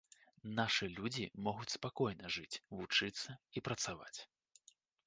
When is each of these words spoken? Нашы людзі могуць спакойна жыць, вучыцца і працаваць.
Нашы 0.59 0.87
людзі 0.99 1.25
могуць 1.47 1.69
спакойна 1.75 2.33
жыць, 2.37 2.61
вучыцца 2.81 3.39
і 3.57 3.67
працаваць. 3.71 4.17